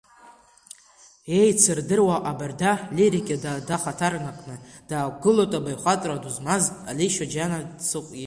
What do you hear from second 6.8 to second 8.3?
Али Шьоџьанцыҟә иҵаҩы…